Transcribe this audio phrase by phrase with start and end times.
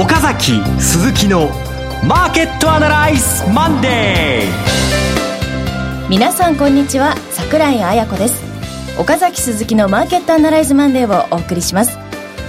[0.00, 1.50] 岡崎鈴木の
[2.02, 6.08] マーケットアナライズマンデー。
[6.08, 8.42] 皆さんこんにちは桜井彩子です。
[8.98, 11.98] 岡崎鈴木のマーケットアナライズマンデーをお送りします。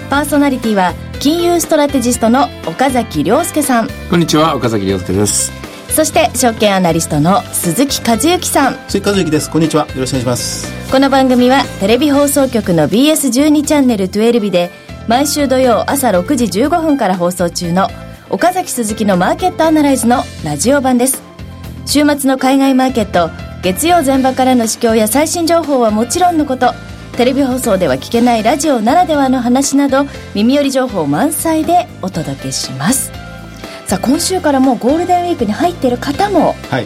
[0.09, 3.89] パーソナリティは金融ストラテジストの岡崎良介さん。
[4.09, 5.51] こんにちは岡崎良介です。
[5.89, 8.79] そして証券アナリストの鈴木一之さん。
[8.87, 9.51] 鈴木一之です。
[9.51, 9.87] こんにちは。
[9.87, 10.89] よろしくお願いします。
[10.89, 14.71] この番組はテレビ放送局の BS12 チャンネルトゥエルビで
[15.07, 17.87] 毎週土曜朝6時15分から放送中の
[18.29, 21.21] 岡崎鈴木のマーケットアナライズのラジオ版です。
[21.85, 23.29] 週末の海外マーケット
[23.63, 26.73] 月曜前場からの市況や最新情報はもちろんのこと
[27.17, 33.11] テレビ放送では聞けないラジオならではの話など耳寄り情報満載でお届けします。
[33.87, 36.85] さあ今週からもうゴールデンウィークに入っている方も、はい。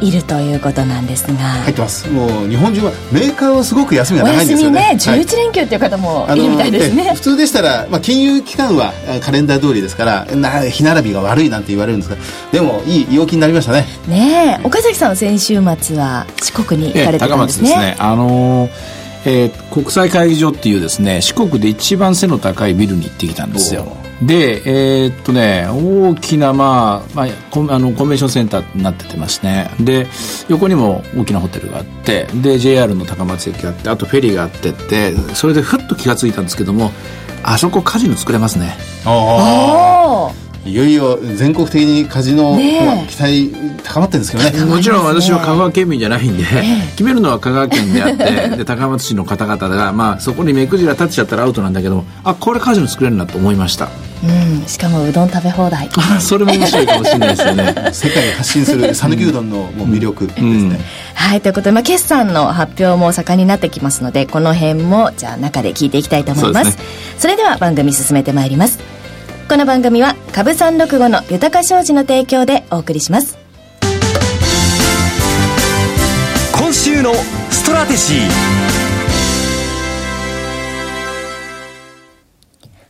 [0.00, 1.34] いるということなんですが。
[1.34, 2.08] 入ってます。
[2.10, 4.80] もう日本中はメーカーはすごく休みが長いんですよね。
[4.80, 12.16] お休みね11連休っていう方もいるみたいですね、普通でしたら、まあ、金融機関はカレンダー通りですからな日並びが悪いなんて言われるんですが
[12.52, 13.86] でもいい陽気になりましたね。
[14.08, 17.96] ね岡崎さんは先週末は四国に行かれてたんですね、ええ、高松ですね。
[17.98, 29.70] あのーえー、国際会議場っていうですね四国で一番背の高いビルに行ってきたんですよでえー、っとね大きな、まあまあ、コあのコンベンションセンターになっててますね。
[29.78, 30.06] で
[30.48, 36.92] 横にも大きなホテルがあってで JR の高松駅があってあとフェリーがあってってそれでふっと気が付いたんですけども
[37.42, 38.76] あそこカジノ作れますね。
[39.04, 43.52] ああいよいよ全国的にカジノ、ね、期待
[43.84, 44.74] 高まってるんですけどね。
[44.74, 46.42] もちろん私は香川県民じゃないんで、
[46.92, 53.88] 決めるのは香川県であって で高松市の方々が、まあ、そこに目くじら立っちゃったらアウトなんだけどあこれカジノ作れるなと思いました
[54.24, 55.88] うん、しかもうどん食べ放題。
[56.20, 57.74] それも面白いかもしれないですよね。
[57.92, 60.78] 世界に発信する讃岐うどんのもう魅力ですね、うんうん、
[61.14, 61.40] はい。
[61.40, 66.72] ということで、まあ、決算の発表も盛んになってきますのでこの辺もじゃあ中で聞いていきたいと思います。
[66.72, 66.84] そ、ね,、
[67.18, 68.78] それでは番組進めてまいります。
[69.48, 73.38] この番組は株三六五の豊か商事の提供でお送りします。
[76.52, 77.12] 今週の
[77.50, 78.65] ストラテジー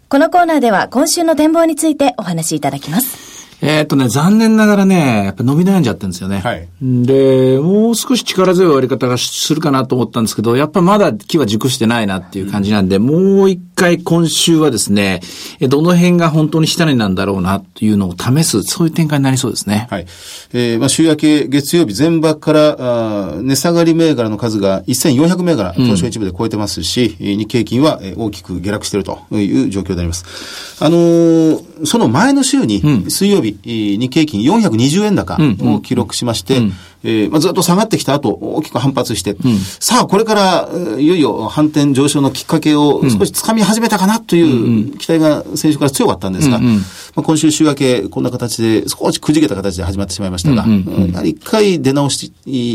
[0.09, 3.27] このコーナーでは今週の展望についてお話しいただきます
[3.63, 6.41] えー、っとね、残念ながらね、やっぱ伸び悩んじゃってるんですよね。
[6.41, 6.69] はい。
[6.81, 15.21] で、もう少し力強い終わり方がするかなと思ったんですけど、やっぱまだ木は熟してないなっていう感じなんで、うん、もう一回今週はですね、
[15.61, 19.87] どの辺が本当に下値なんだろうなというのを試す、そういう展開になりそうですね。
[19.91, 20.07] はい。
[20.55, 30.83] えー、まあ週明け月曜日前場から、あ値下がり銘柄の数が1400銘柄、東証一部で超えてますし、うん、日経金は大きく下落しているという状況であります。
[30.83, 36.63] あのー、その前の週に、水曜日、日経金420円高を記録しまして、
[37.07, 40.69] えーまあ、ずっと下がってきた後、大きく反発して、うん、さあ、これから、
[40.99, 46.83] いよいよ反転上昇のきっかけを少し掴み始めたかなという期待が先週から強かったんですが、うんうん、ま
[47.19, 52.33] あ、今週週明け、こんな形で、少しくじけた形で始まってしまいましたが、うんうんうん、やはり一回出直し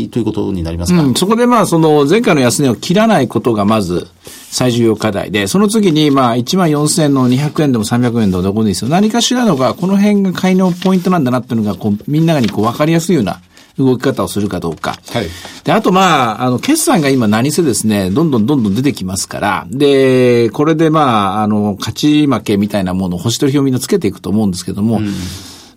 [0.08, 4.08] ということになりますか、うん、そこでまあ、その前回の安値を切らないことがまず、
[4.50, 8.90] 最重要課題で、その次に、まあ、1万4000の200円でも300円でもどこでいいですよ。
[8.90, 13.40] 何かしらのが、この辺が買いのポイントなんだなっていうのが、こう、みんなにこう、わかりやすいような
[13.78, 14.98] 動き方をするかどうか。
[15.10, 15.26] はい。
[15.64, 25.06] で、あと、まあ、あの、決算が今何せですね、どんどんどんどん出てきますから、で、これでまあ、あの、勝ち負けみたいなものを星取り表みんなつけていくと思うんですけども、うん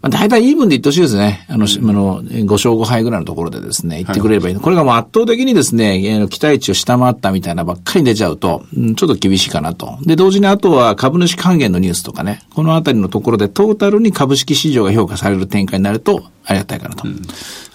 [0.05, 1.47] まあ、大体イーブンで言ってほしいですね。
[1.50, 9.97] あの、うん、あの、5勝5敗ぐらいのところでですね、言ってくれればいい、はい、これがもう圧倒的にですね、期待値を下回ったみたいなばっかり出ちゃうと、うん、ちょっと厳しいかなと。
[10.03, 17.03] で、同時にあとは株主還元のニュースとかね、このあたりのところでトータルに株式市場が評価される展開になると、ありがたいかなと。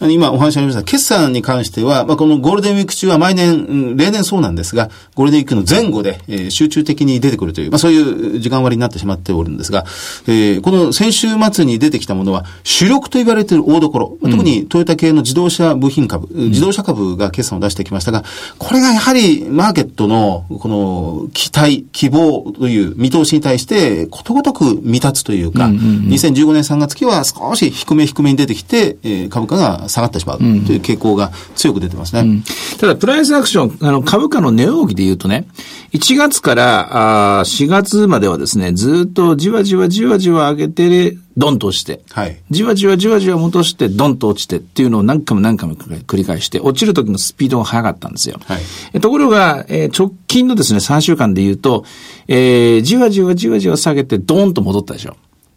[0.00, 9.84] うん、今お話ありました、決算に関しては、まあ、このゴールデンウィーク中は毎年、うん、例年そうなんですが、ゴールデンウィークの前後で、えー、集中的に出てくるという、まあ、そういう時間割になってしまっておるんですが、
[10.26, 18.24] えー、この先週末に出てきたものは、主力と言われている大所、うん、特にトヨタ系の自動車部品株、自動車株が決算を出してきましたが、
[18.58, 32.22] これがやはりマーケットのこの期待、希望という見通しに対して、ことごとく未立つというか、うんうんうん、2015年3月期は少し低め低めに出てきて、えー、株価が下がってしまうという傾向が強く出てますね。
[32.22, 32.44] うん、
[32.78, 35.46] ただ、プライスアクション、あの、株価の値動きで言うとね、
[35.92, 48.38] 1月からあ4月まではですね、ずっとじわじわじわじわ上げて、ドンと落ちて、はい、じわじわじわじわ戻して、ドンと落ちてっていうのを何回も何回も繰り返して、落ちる時のスピードが速かったんですよ。
[48.44, 48.58] は
[48.94, 51.84] い、ところが、えー、直近のですね、3週間で言うと、
[52.28, 55.16] えー、じわじわじわじわ下げて、ドンと戻ったでしょ。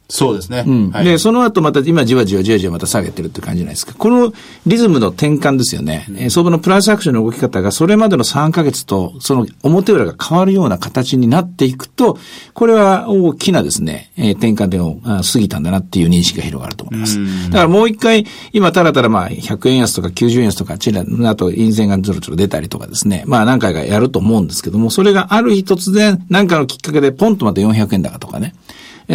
[0.10, 0.64] そうですね。
[0.68, 0.92] うん。
[0.92, 3.94] はいで、その後また今じわじわじわじわまた下げてるって感じじゃないですか。
[3.98, 4.34] この
[4.66, 6.06] リズムの転換ですよね。
[6.16, 12.18] えー相場のプライスアクションの動き方がそれまでの3ヶ月とその表裏が変わるような形になっていくと、
[12.54, 17.18] これは大きなですね、えー転換点をあ過ぎたんだなっていう認識が広がると思います。
[17.50, 28.54] だからもう一回、今たらたらまあ100円安とか90円安とか、ちら、あと陰線がずろずろ出たりとかですね、まあ何回かやると思うんですけども、それがある日突然何かのきっかけでポンとまた400円高とかね、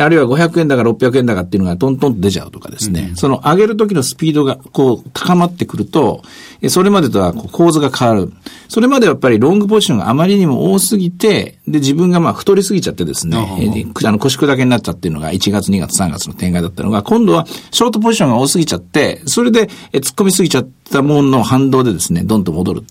[0.00, 8.32] あるいは500円だか600円だかっていうのがトントンと出ちゃうとかですね、その上げる時のスピードがこう高まってくると、えそれまでとは構図が変わる。
[8.68, 22.82] それまではやっぱりロングポジションがあまりにも多すぎて、で、自分がまあ太りすぎちゃってですね、えーあの腰砕けになっちゃってるのが1月、2月、3月の展開だったのが、今度はショートポジションが多すぎちゃって、それでえ突っ込みすぎちゃったものの反動でですね、どんどん戻る。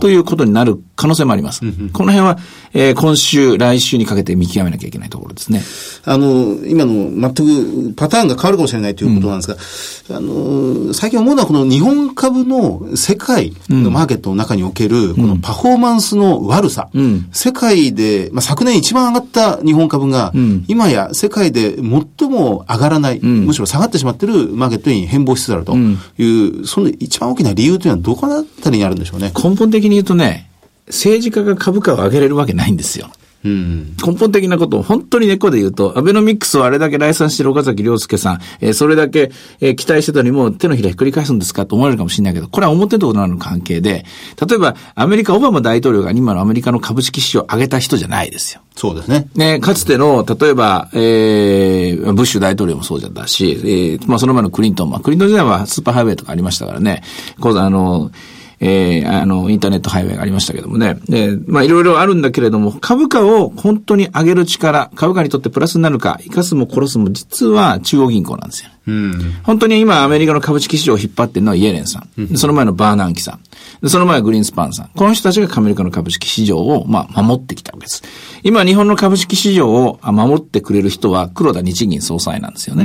[0.00, 1.60] ということになる可能性もあります。
[1.92, 2.38] この辺は、
[2.72, 5.62] えー今週、来週にかけて見極めなきゃいけないところですね。
[6.04, 17.28] あの、今の全くパターンが変わるかもしれないということなんですが、あの、最近思うのはこの日本株の世界のマーケットの中における、このパフォーマンスの悪さ、ん。
[17.32, 20.32] 世界で、まあ、昨年一番上がった日本株が、
[20.68, 29.32] 今や世界で最も上がらない、むしろ下がってしまっているマーケットに変貌しつつあるという、その一番大きな理由というのはどこのあたりにあるんでしょうね。
[29.36, 30.48] 根本的に言うとね、
[30.86, 33.10] 政治家が株価を上げれるわけないんですよ。
[33.44, 33.94] うん。
[34.04, 39.30] 根本的なことを本当に根っこで言うと、アベノミクスをあれだけ来賛している岡崎良介さん、えーそれだけ、
[39.60, 44.04] えー期待してたのにもう手のひらひっくり返すんですかと思われるかもしれないけど、これは表と裏の関係で、
[44.48, 48.62] 例えばアメリカ、オバマ大統領が今のアメリカの株式市場を上げた人じゃないですよ。
[48.76, 49.28] そうですね。
[49.34, 57.02] ね、かつての、例えば、えー、ブッシュ大統領もそうじゃったし、えー、まあその前のクリントンも、クリントン時代はスーパーハイウェイとかありましたからね、
[57.40, 58.10] こうあの、
[58.60, 60.98] えー、あの、インターネットハイウェイがありましたけどもね。
[61.08, 68.70] で、まあいろいろあるんだけれども、株価を本当に上げる力、株価にとってプラスになるか、生かすも殺すも実は中央銀行なんですよ。
[68.86, 69.34] うん。
[69.42, 72.26] 本当に今アメリカの株式市場を引っ張ってるのはイエレンさん。
[72.26, 73.40] でその前のバーナンキさん。
[73.82, 74.90] でその前はグリーンスパンさん。
[74.94, 78.02] この人たちがアメリカの株式市場を、まあ、守ってきたわけです。
[78.42, 82.84] 今日本の株式市場をあ守ってくれる人は黒田日銀総裁なんですよね。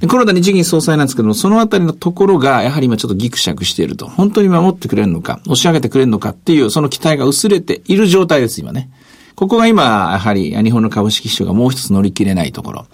[0.00, 4.08] で黒田日銀総裁なんですけども、そのあたりのところが、やはり今ちょっとギクシャクしていると。
[4.08, 8.90] 本当に守ってくれるのか、押し上げてくれるのかっていう、その期待が薄れている状態です、今ね。
[9.36, 9.82] ここが今、
[10.12, 12.86] やはり日本の株式市場がもう一つ乗り切れないところ。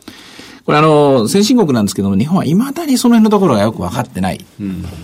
[0.66, 4.44] これあの、先進国なんですけども、日本は未だにその辺のところがよく分かってない。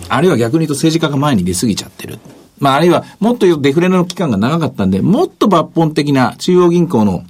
[0.09, 2.19] あるいは逆に言うと政治家が前に出過ぎちゃってる。
[2.59, 7.23] まああるいはもっと言うとデフレの期間が長かったんで、もっと抜本的な中央銀行の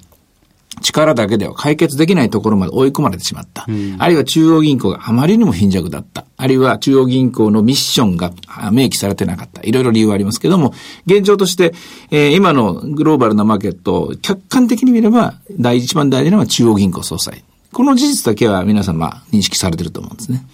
[0.82, 3.68] 力だけでは解決できないところまで追い込まれてしまった。
[4.00, 6.26] あるいは中央銀行があまりにも貧弱だった。
[6.36, 9.62] あるいは中央銀行のミッションがあ明記されてなかった。
[9.62, 10.74] いろいろ理由はありますけども、
[11.06, 11.74] 現状として、
[12.10, 17.44] えー今のグローバルなマーケットを客観的に見れば、第一番大事なのは中央銀行総裁。
[17.74, 20.46] この事実だけは皆様認識されてると思うんですね。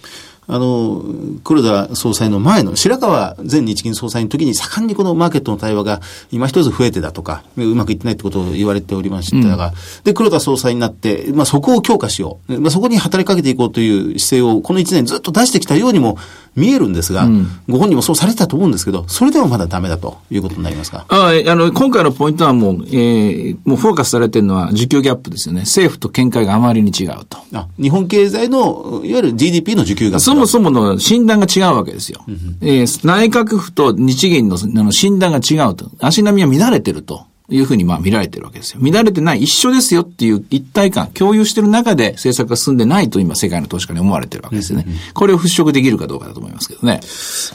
[0.52, 1.02] あの、
[1.44, 6.00] 黒田総裁の前の白川前日銀総裁の時に盛んにこのマーケットの対話が
[6.32, 12.58] 今一つ増えてだとか、うまくいってないってことを言われておりましたが、で、黒田総裁になって、まあそこを強化しよう。
[12.60, 16.18] まあそこに働きかけていこうという姿勢をこの一年ずっと出してきたようにも
[16.56, 17.28] 見えるんですが、
[17.68, 21.06] ご本人もそうされてたと思うんですけど、それでもまだダメだということになりますか？
[21.08, 25.60] ああの、今回のポイントはもう、えー、もうフォーカスされてるのは需給ギャップですよね。
[25.60, 27.38] 政府と見解があまりに違うと。
[27.54, 30.18] あ日本経済の、いわゆる GDP の需給が。
[30.18, 32.24] そもそもの診断が違うわけですよ。
[32.60, 35.90] えー内閣府と日銀のあの診断が違うと。
[36.00, 37.26] 足並みは乱れてると。
[37.50, 38.80] いうふうにまあ見られてるわけですよ。
[38.82, 44.86] 乱れてない、一緒ですよっていう一体感、共有してる中で政策が進んでないと今世界の投資家に思われてるわけですよね。
[45.14, 47.00] これを払拭できるかどうかだと思いますけどね。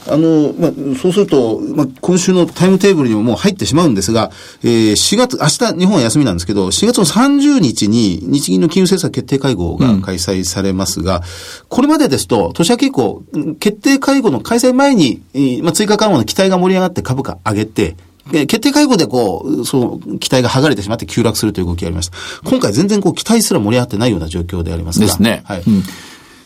[0.08, 4.30] あの、まあ、そうすると、まあ、今週のタイムテーブルにももう入ってしまうんですが、
[4.62, 11.22] えー、4月、明日日本は休みなんですけど、4月の30日に日銀の金融政策決定会合が開催されますが、
[11.68, 17.96] これまでですと、年明け以降、うん決定会合の開催前に、えーまあ、追加緩和の期待が盛り上がって株価上げて、
[18.30, 22.16] で決定会合でこう、その期待が剥がれてしまって急落するという動きがありました。
[22.44, 25.06] 今回全然こう期待すら盛り上がってないような状況でありますが。
[25.06, 25.42] ですね。
[25.44, 25.62] はい。
[25.66, 25.82] うん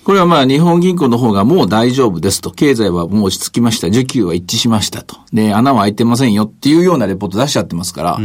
[0.03, 2.51] これはまあ日本銀行の方がもう大丈夫ですと。
[2.51, 3.89] 経済はもう落ち着きました。
[3.89, 5.17] 需給は一致しましたと。
[5.33, 8.21] で、穴は開いてませんよっていうようなレポート出しちゃってますから、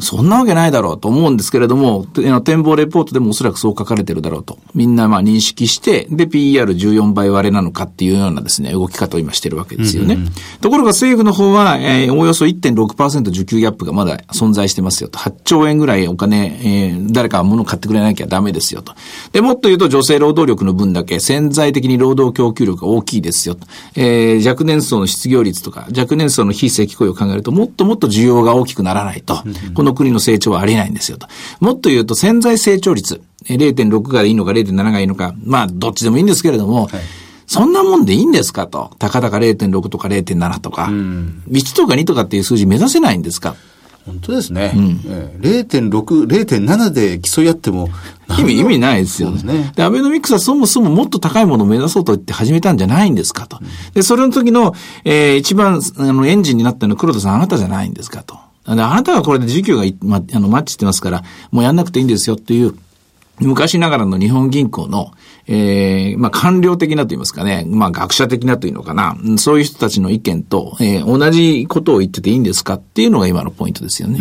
[0.00, 4.58] そんなわけないだろうと思うんですけれども、てあの展望レポートでもおそらくそう書かれてるだろうと。
[4.74, 10.18] みんなまあ認識して、で、PER14 倍割れなのかっていうようなですね、動き方を今してるわけですよね。
[10.60, 15.18] ところが政府の方は、えーおおよそ1.6%需給ギャップがまだ存在してますよと。
[15.18, 18.94] 8兆円ぐらいお金、えー誰かが物を買ってくれなきゃダメですよと。
[19.32, 23.66] で、もっと言うと女性労働力の分だけ潜在的に労働供給力が大きいですよと。
[23.96, 29.38] えー若年層の失業率とか、若年層の非正規雇用を考えると、もっともっと需要が大きくならないと。
[29.74, 31.26] この国の成長はありえないんですよと。
[31.60, 33.22] もっと言うと潜在成長率。
[33.44, 36.88] 0.6がいいのか0.7がいいのか、まあ、どっちでもいいんですけれども、
[37.46, 38.90] そんなもんでいいんですかと。
[38.98, 43.56] たかだか0.6とか0.7とか、1とか2とかっていう数字目指せないんですか？
[44.06, 44.72] 本当ですね。
[45.08, 47.88] ええ0.6、0.7で競い合っても、
[48.38, 53.58] 意味、意味ないですよそうですねで、アベノミクスはそもそももっと高いものを目指そうと言って始めたんじゃないんですかと。
[53.94, 58.38] で、それの時の、えー一番、あの、エンジンになったのは黒田さんあなたじゃないんですかと。
[58.76, 62.74] であなたはこれで時給が、ま、あの、マッチしてますから、もうやんなくていいんですよっていう、
[63.40, 65.12] 昔ながらの日本銀行の、
[65.46, 74.18] ええまあ、官僚的なと言いますかね、まあ、学者的なというのかな、そういう人たちの意見と、えー同じことを言ってていいんですかっていうのが今のポイントですよね。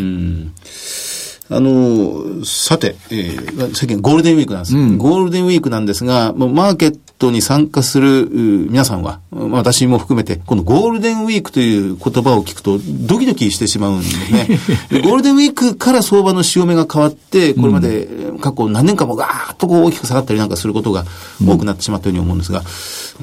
[1.51, 4.75] あの、さて、えー、最近ゴールデンウィークなんです。
[4.97, 14.47] ゴールデンウィークなんですが、もうマーケットに参加するう皆さんは、まあ私も含めて、このゴールデンウィークという言葉を聞くとドキドキしてしまうんですね。
[14.91, 18.07] でゴールデンウィークから相場の潮目が変わって、これまで
[18.39, 21.05] 過去何年間もガーッとこう大きく下がったりなんかすることが
[21.43, 22.61] 多くなってしまったように思うんですが、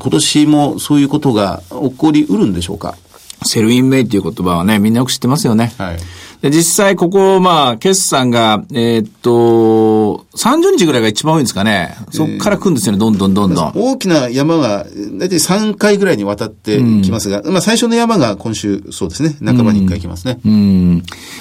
[0.01, 2.97] 今年もそういうことが起こりうるんでしょうか？
[3.45, 5.73] Sell in May っていう言葉はね、みんなよく知ってますよね。
[5.79, 5.99] はい。
[6.43, 11.97] で実際、ここ、まあ、決算が、えーっと、30日ぐらいが一番多いんですかね。
[12.11, 13.73] そっから来るんですよね、どんどんどんどん。
[13.75, 14.85] 大きな山が、
[15.19, 20.39] だいたい3回ぐらいにわたってきますが、まあ最初の山が今週、そうですね、半ばに1回来ますね。
[20.45, 20.97] うん。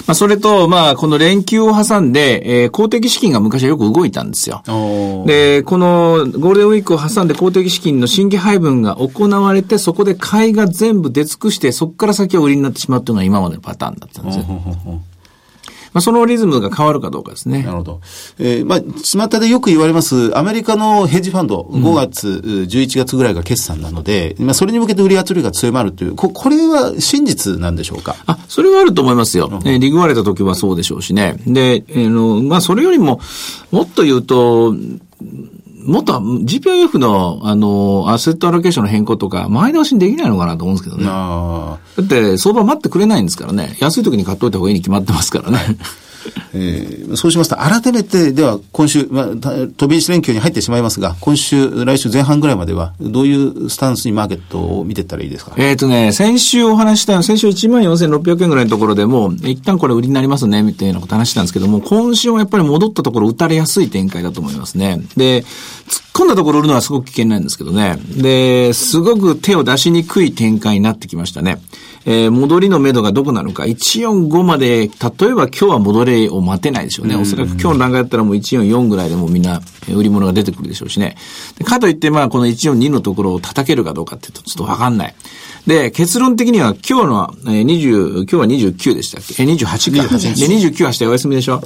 [0.06, 4.62] まあ、それと、まあ、この連休を挟んで、えー公的資金が昔はよく動いたんですよ。
[5.26, 14.44] で、このゴールデンウィークを挟んで公的資金の新規配分が行われて、そこで買いが全部出尽くして、そこから先は売りになってしまうというのが今までのパターンだったんですよ。
[15.96, 17.72] まあ、そのリズムが変わるかどうかですねな。
[17.72, 18.00] るほど。
[18.38, 18.80] えーまあ、
[19.30, 22.28] 巷でよく言われます、アメリカのヘッジファンド、5月、
[22.68, 28.14] 11月ぐらいが決算なので、まあ、それに向けて売り圧力が強まるという、ここれは真実なんでしょうか？
[28.26, 29.48] あ、それはあると思いますよ。
[29.64, 31.38] えーリグわれた時はそうでしょうしね。
[31.46, 33.20] で、えーの、まあ、それよりも、
[33.70, 34.74] もっと言うと、
[35.86, 41.06] もっと GPIF の、あの、アセットアロケーションの変更とか、前倒しにできないのかなと思うんですけどね。
[41.08, 43.76] あだって、相場待ってくれないんですからね。
[43.80, 45.58] 安い時に買っといた方がいいに決まってますからね。
[46.54, 55.52] えーそうしますと、改めて、では、今週、まあ、飛び石連休に入ってしまいますが、今週、来週前半ぐらいまでは、どういうスタンスにマーケットを見ていったらいいですか？
[55.56, 65.00] えっとね、先週お話しした、先週1万4600円ぐらいのところでも、一旦これ売りになりますね、みたいなこと話したんですけども、今週はやっぱり戻ったところ打たれやすい展開だと思いますね。
[65.16, 65.46] で、突っ
[66.12, 67.98] 込んだところ売るのはすごく危険なんですけどね。
[68.16, 71.60] で、すごく手を出しにくい展開になってきましたね。
[72.08, 74.88] えー戻りの目処がどこなのか、145まで、例え
[75.34, 77.16] ば今日は戻れを待てないでしょうね。
[77.16, 81.16] おそらく今日の段階だったらもう144ぐらいでもうみんなえー売り物が出てくるでしょうしね。
[81.58, 85.14] でかといってまあこの142のところを叩けるかどうかっていうとちょっとわかんない。
[85.66, 89.42] で、結論的には今日の、えー20、今日は29でしたっけ？
[89.42, 90.08] えー、28か。
[90.08, 91.60] で、29明日お休みでしょ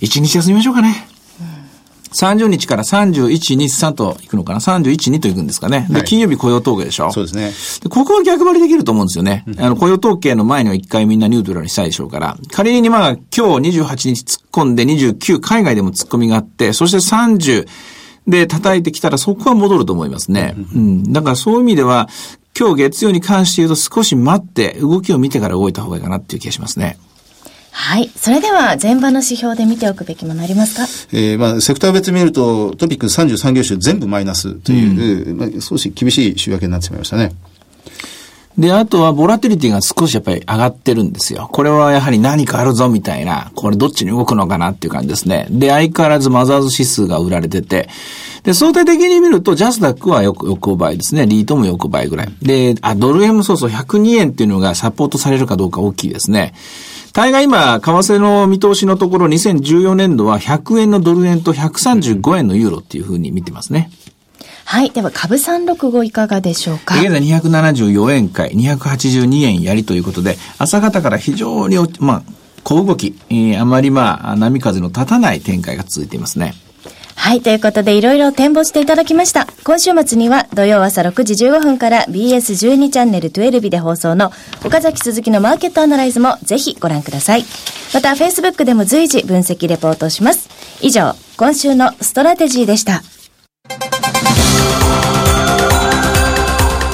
[0.00, 1.08] ？1日休みましょうかね。
[2.14, 5.86] 30日から31、2、3と行くのかな ?31、2と行くんですかね。
[5.88, 7.10] で、はい金曜日雇用統計でしょ？
[7.10, 7.52] そうですね。
[7.82, 9.44] でここは逆張りできると思うんですよね。
[9.58, 12.36] あの、雇用統計の前には一回みんなニュートラルにしたいでしょうから。
[12.52, 17.66] 仮にまあ、今日28日突っ込んで29、海外でも突っ込みがあって、そして30
[18.28, 20.54] で叩いてきたらそこは戻ると思いますね。
[20.74, 21.12] うん。
[21.12, 22.08] だからそういう意味では、
[22.58, 26.96] 今日月曜に関して言うと少し待って、動きを見てから動いた方がいいかなっていう気がしますね。
[27.76, 28.08] はい。
[28.14, 30.84] それでは、前場の指標で見ておくべきものありますか？
[31.12, 37.34] えーまあ、セクター別見ると、トピック33業種全部マイナスという、まあ、少し厳しい週明けになってしまいましたね。
[38.56, 41.48] で、あとは、ボラティリティが少しやっぱり上がってるんですよ。
[41.50, 45.48] これはやはり何かあるぞみたいな、これどっちに動くのかなっていう感じですね。
[45.50, 47.88] で、相変わらずマザーズ指数が売られてて、
[48.44, 51.26] で、相対的に見ると、ジャスダックは横横ばいですね。
[51.26, 52.28] リートも横ばいぐらい。
[52.40, 56.54] で、あ、ドル円もそうそう、102円っていうのがサポートされるかどうか大きいですね。
[57.14, 63.88] 大概今、為替の見通しのところ、2014年度は100円のドル円と135円のユーロっていうふうに見てますね。
[64.64, 64.90] はい。
[64.90, 66.96] では、株365いかがでしょうか？
[67.00, 72.22] 現在274円買い、282円やりということで、朝方から非常にお、まあ、
[72.64, 76.54] 小動き、えーあまりまあ、波風の立たない展開が続いていますね。
[77.16, 77.40] はい。
[77.40, 79.46] ということで、いろいろ展望していただきました。
[79.64, 84.30] 今週末には、土曜朝6時15分から BS12 チャンネル12日で放送の
[84.64, 87.44] 岡崎鈴木のマーケットアナライズもぜひご覧ください。
[87.94, 90.48] また、Facebook でも随時分析レポートをします。
[90.80, 93.02] 以上、今週のストラテジーでした。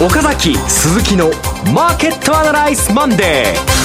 [0.03, 1.27] 岡崎鈴木の
[1.75, 3.80] マーケットアナライズマンデー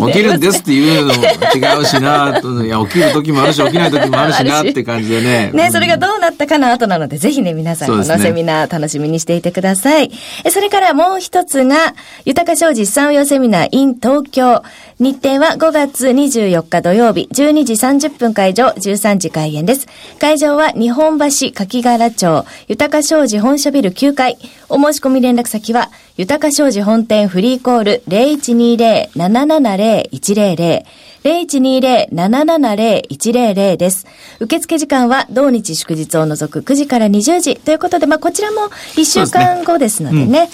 [0.07, 1.23] 起きるんですっていうのも
[1.55, 5.51] 違うしな、いや、起きる時もあるし、起きない時もあるしなって感じでね。
[5.53, 10.11] ね、それがどうなったかの後なので、ぜひね、皆さんこのセミナー楽しみにしていてください。
[10.45, 14.63] えそれからもう一つが、豊商事資産運用セミナー in 東京。
[14.99, 19.89] 日程は5月24日土曜日、12時30分開場、13時開演です。
[20.21, 24.39] 会場は日本橋柿柄町、豊か商事本社ビル9階。
[24.69, 30.85] お申し込み連絡先は、豊か商事本店フリーコール0120-770-100。
[31.25, 34.07] 0120-770-100です。
[34.41, 38.63] 受付時間は同日祝日を除く9時から20時ということで、まあ、こちらも
[38.97, 40.51] 1週間後ですのでね。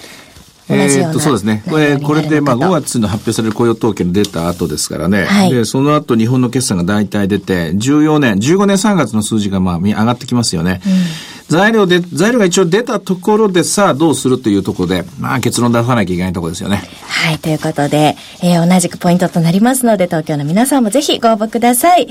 [0.69, 1.63] えーっと、そうですね。
[1.69, 5.25] これ、これで、まあ、5なるのかと月の発表される雇用統計の出た後ですからね。
[5.25, 10.81] はいで、その後、日本の決算が大体出て、14年、15年3月の数字が、まあ、上がってきますよね。
[11.49, 16.83] 材料で、材料が一応出たところでさあどうするというところで、まあ結論出さなきゃいけないところですよね。
[17.09, 22.09] はい、ということで、えー同じくポイントとなりますので、東京の皆さんもぜひご応募ください。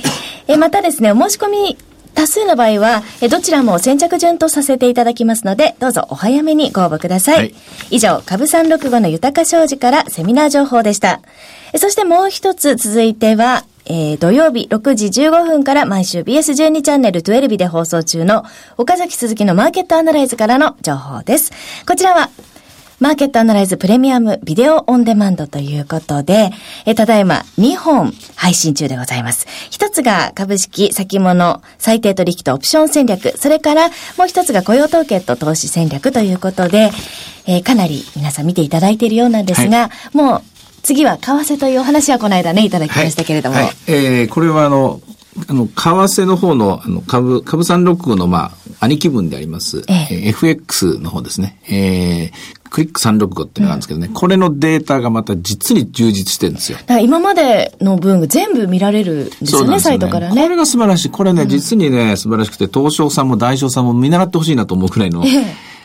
[0.47, 1.77] えーまたですね、お申し込み
[2.17, 7.37] 多数の場合は、えーどちらも先着順とさせていただきますので、どうぞお早めにご応募ください。
[7.37, 7.55] はい
[7.91, 11.21] 以上、株365の豊か商事からセミナー情報でした。
[11.73, 18.43] えーそしてもう一つ続いては、えー土曜日6時15分から毎週 BS12 チャンネル12で放送中の
[18.77, 21.51] 岡崎鈴木のマーケットアナライズからの情報です。
[21.87, 22.31] こちらは
[22.99, 26.49] マーケットアナライズプレミアムビデオオンデマンドということで、
[26.85, 29.45] えただいま2本配信中でございます。
[29.69, 36.89] 一つが株式先物最低取引とオプション戦略、それからもう一つが雇用統計と投資戦略ということで、
[37.45, 40.41] えーかなり皆さん見ていただいているようなんですが、もう
[40.81, 43.57] 次は為替というお話はこの間ね、いただきましたけれども。
[43.57, 43.69] はい。
[43.87, 45.01] えーこれはあの、
[45.47, 51.59] あの、為替の方の、あの、株、株365の、まあ、兄貴分であります、えええー FX の方ですね。
[51.69, 56.77] えークリック365っていうのがあるんですけどね、これのデータがまた実に充実してるんですよ。
[57.01, 60.41] 今までの分全部見られるんですよね、サイトからね。
[60.43, 61.09] これが素晴らしい。
[61.09, 65.27] これね、実にね、素晴らしくて、東証さんも大証さんも見習ってほしいなと思うくらいの、え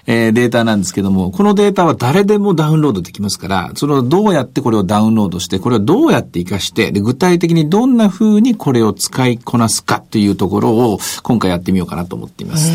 [0.07, 12.71] ーデータなんですけども、このデータは誰でもダウンロードできますから、それをどうやってこれをダウンロードして、これをどうやって活かして、で具体的にどんな風にこれを使いこなすかっていうところを、今回やってみようかなと思っています。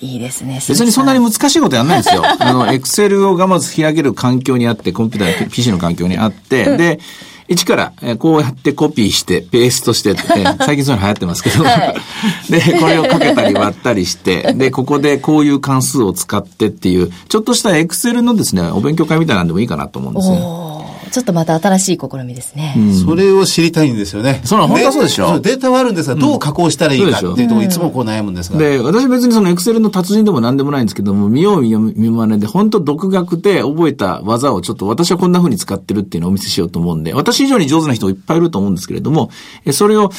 [0.00, 0.60] いいですね。
[0.68, 2.22] 別にそんなにも難しいことやんないんですよ。
[2.38, 7.00] あの、エクセルをがまず開ける環境にあって、コンピューター、PC の環境にあって、で、
[7.48, 10.22] 一から、えーこうやってコピーして、ペーストしてって、
[10.64, 11.64] 最近そういうの流行ってますけど、
[12.50, 20.77] で、これをかけたり割ったりして、で、ここでこういう関数を使ってっていう、ちょっとしたエクセルのですね、お勉強会みたいなんでもいいかなと思うんですよ。
[21.10, 22.74] ちょっとまた新しい試みですね。
[23.04, 24.40] それを知りたいんですよね。
[24.44, 25.34] その本当はそうでしょ？
[25.34, 28.58] ねデータはあるんですが、どう加工したらいいかっていうといつもこう悩むんですが。
[28.58, 39.30] で、私別にそのエクセルの達人でも何でもないんですけども、見よう見よう見まねで、本当独学で覚えた技をちょっと私はこんな風に使ってるっていうのをお見せしようと思うんで、私以上に上手な人いっぱいいると思うんですけれども、
[39.64, 40.10] えそれを、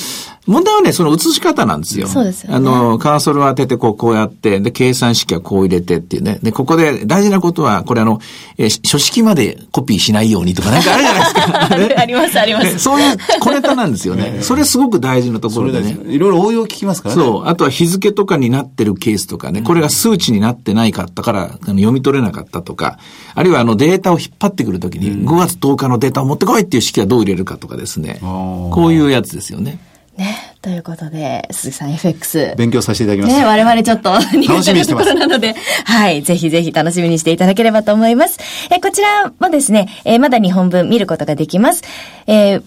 [0.47, 2.07] 問題はね、その写し方なんですよ。
[2.07, 6.39] そうですよねあの、カーソルを当ててこう、こうやって、で、計算式はこう入れてっていうね。
[6.41, 8.19] で、ここで大事なことは、これあの、
[8.57, 11.99] えー書式までコピーしないようにとかなんかあるじゃないですか。
[12.01, 14.39] ありますありますねそういう小ネタなんですよね。
[14.41, 15.97] それすごく大事なとこそろでね。
[16.07, 17.21] いろいろ応用聞きますからね。
[17.21, 17.47] そう。
[17.47, 22.97] あとは日付とかになってるケースとかね、これが数値になってないかったから、読み取れなかったとか、
[23.35, 28.19] あるいはあのデータを引っ張ってくるときに、5月10日のデータを持ってこいっていう式はどう入れるかとかですね。
[28.21, 29.79] ーこういうやつですよね。
[30.17, 30.48] ね。
[30.61, 32.53] ということで、鈴木さん FX。
[32.57, 33.39] 勉強させていただきます。
[33.39, 38.39] ね、我々ちょっと苦手なとこしみにしてますろなので、はい、ぜひぜひ楽しみにしていただければと思います。
[38.69, 41.83] え、こちらもですね、えーまだ2本分見ることができます。
[42.27, 42.63] えー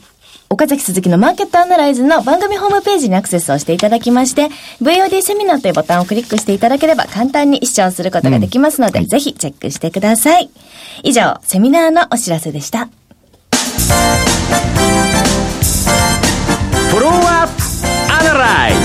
[0.48, 4.48] 岡崎鈴木のマーケットアナライズの番組ホームページにアクセスをしていただきまして、
[4.82, 10.50] VOD セミナーというボタンをクリックしていただければ簡単に視聴することができますので、ぜひチェックしてください。
[11.04, 12.90] 以上、セミナーのお知らせでした。
[16.90, 17.31] フォロー
[18.42, 18.80] ライズ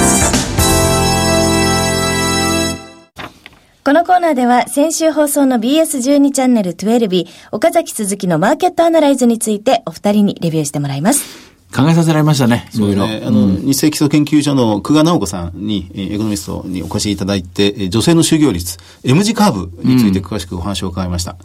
[3.83, 11.47] このコーナーでは先週放送の BS12 チャンネル12日、岡崎鈴木のマーケットアナライズについてお二人にレビューしてもらいます。
[11.73, 13.07] 考えさせられましたね、いろいろ。
[13.07, 21.37] ね、あの、日清基礎研究所の久我直子さんに、えーエコノミストにお越しいただいて、えー女性の就業率、M 字カーブについて詳しくお話を伺いました。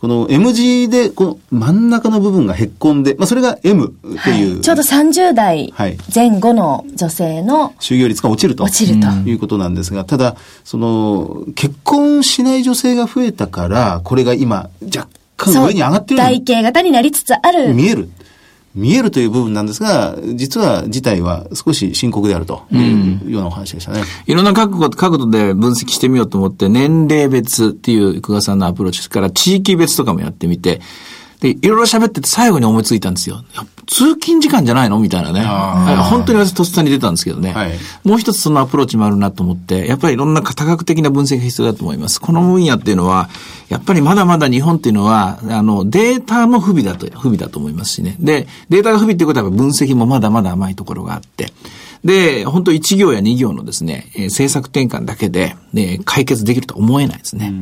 [0.00, 3.92] この M 字で、この真ん中の部分がへっこんで、まあ、それが M
[4.24, 8.64] という、ちょうど30代はい前後の女性の、就業率が落ちると。
[8.64, 17.74] 落ちるということなんですが、ただ、その、結婚しない女性が増えたから、これが今、若干上に上がってるように体型型になりつつある。
[17.74, 18.08] 見える。
[18.78, 24.02] 見えるという部分なんですが、実は事態は少し深刻であるというようなお話でしたね。
[24.26, 30.80] いろんな角度角度で分析してみようと思って、年齢別っていう久我さんのアプローチですから、地域別とかもやってみて、
[31.40, 33.44] で、いろいろ喋ってて最後に思いついたんですよ。
[33.86, 35.40] 通勤時間じゃないのみたいなね。
[35.40, 37.52] はい本当に私とっさに出たんですけどね。
[37.52, 37.72] はい
[38.04, 42.20] もう一つそのアプローチもあるなと思って、やっぱりいろんな多角的な分析が必要だと思います。
[42.20, 43.28] この分野っていうのは、
[43.68, 48.16] やっぱりまだまだ日本っていうのは、あの、データも不備だと、不備だと思いますしね。
[48.18, 51.52] で、データが不備っていうことは分析もまだまだ甘いところがあって。
[52.04, 57.52] で、本当1行や2行のですね、えー政策転換だけで、ね、解決できるとは思えないですね。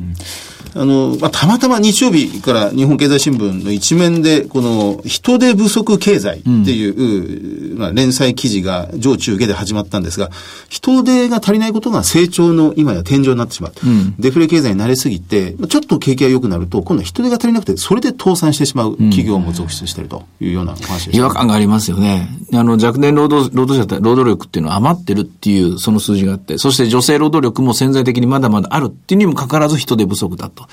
[0.74, 10.30] あの、まあ、たまたま日曜日から日本経済新聞の一面で、この人手不足経済っていう、まあ、連載記事が上中下で始まったんですが、
[10.68, 13.72] 人手が足りないことが成長の今や天井になってしまう。
[14.18, 21.18] デフレ経済に慣れすぎて、まあちょっと景気が良くなると、今度は人手が足りなくて、それで倒産してしまう企業も続出しているというようなお話でした。
[21.18, 22.28] 違和感がありますよね。
[22.52, 30.66] あの、若年労働、労働者って、労働力っていうのは余ってるっていう、その数字があって、そして女性労働力も潜在的にまだまだあるっていうにもかかわらず人手不足だと。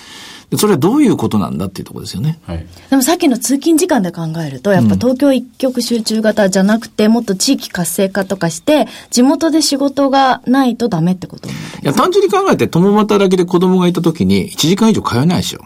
[0.49, 2.39] でそれはどういうことなんだっていうところですよね。
[2.45, 2.65] はい。
[2.89, 11.49] でもさっきの通勤時間で考えると、やっぱ東京一極集中型じゃなくて、もっと地域活性化とかして、地元で仕事がないとダメってこと。
[11.49, 15.61] いや、単純に考えて、共働きで子供がいた時に、1時間以上通えないでしょ。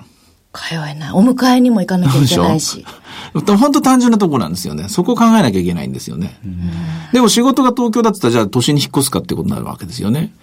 [0.54, 1.12] 通えない。
[1.14, 2.86] お迎えにも行かなきゃいけないし。
[3.34, 4.86] 本当単純なところなんですよね。
[4.90, 6.40] そこを考えなきゃいけないんですよね。
[7.14, 10.34] でも仕事が東京だったら、じゃあ都心に引っ越すかってことになるわけですよね。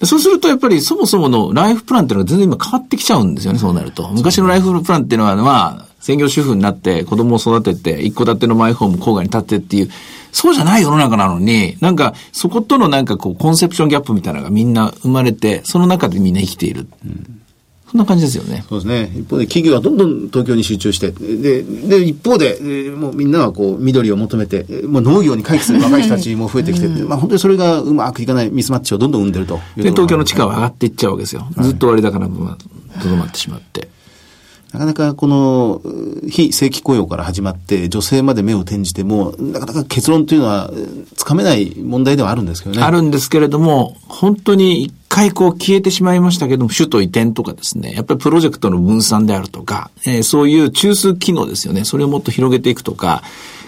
[0.00, 4.08] でそうするとやっぱりそもそものライフプランっていうのが全然今変わってきちゃうんですよね、そうなると。
[4.12, 9.90] 昔のライフプランっていうのは、まあ、専業主婦になって子供を育てて、一戸建てのマイホーム郊外に建てっていう、
[10.32, 16.88] そうじゃない世の中なのに、なんかそことのなんかこうコンセプションギャップみたいなのがみんな生まれて、その中でみんな生きている。
[17.94, 18.64] そんな感じですよね。
[18.68, 19.12] そうですね。
[19.16, 31.46] 一方で企業はどんどん東京に集中して、で、で、一方で、えーもうみんなはこう、緑を求めて、えーもう農業に回帰する若い人たちも増えてきて、まあ本当にそれがうまくいかないミスマッチをどんどん生んでるとで、東京の地価は上がっていっちゃうわけですよ。
[31.60, 32.58] ずっと割高な部分は
[33.00, 33.88] とどまってしまって。
[34.74, 35.80] なかなかこの、
[36.28, 40.72] 非正規雇用から始まって、女性まで目を転じても、なかなか結論というのは、
[41.14, 42.82] つかめない問題ではあるんですけどね。
[42.82, 53.22] あるんですけれども、本当に一回こう消えてしまいましたけども、首都移転とかですね、やっぱりプロジェクトの分散であるとか、えーそういう中枢機能ですよね、それをもっと広げていくとか、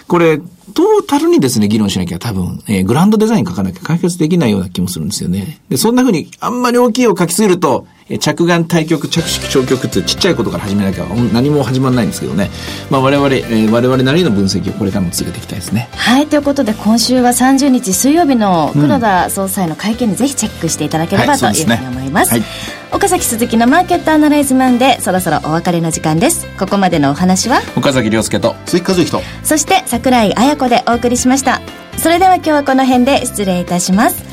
[0.09, 5.61] これ、トータルにですね、議論しなきゃ多分、えーグランドデザイン書かなきゃ解決できないような気もするんですよね。
[5.69, 12.49] で、そんな風にあんまり大きいを書きすぎると、えー着眼対極、着色長極ってちっちゃいことから始めなきゃうん何も始まらないんですけどね。
[12.89, 15.89] まあ我々、えー我々なりの分析をこれからも続けていきたいですね。
[15.95, 22.31] はい、ということで今週は30日水曜日の黒田総裁の会見にぜひチェックしていただければはいというふうに思います。
[22.31, 22.43] はい
[22.89, 26.47] 岡崎鈴木のマーケットアナライズマンでそろそろお別れの時間です。
[26.57, 27.59] ここまでのお話は？
[27.75, 31.61] 岡崎亮介と、鈴木和之と、そして桜井彩子でお送りしました。
[31.97, 34.23] それでは今日はこの辺で失礼いたします。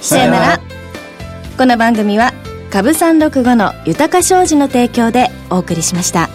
[0.00, 0.60] さよなら。
[1.58, 2.32] この番組は
[2.74, 6.28] 株三六五の豊商事の提供でお送りしました。